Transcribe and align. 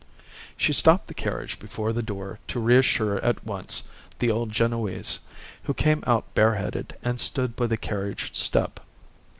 She 0.57 0.73
stopped 0.73 1.05
the 1.05 1.13
carriage 1.13 1.59
before 1.59 1.93
the 1.93 2.01
door 2.01 2.39
to 2.47 2.59
reassure 2.59 3.23
at 3.23 3.45
once 3.45 3.87
the 4.17 4.31
old 4.31 4.51
Genoese, 4.51 5.19
who 5.65 5.75
came 5.75 6.03
out 6.07 6.33
bare 6.33 6.55
headed 6.55 6.95
and 7.03 7.19
stood 7.21 7.55
by 7.55 7.67
the 7.67 7.77
carriage 7.77 8.35
step. 8.35 8.79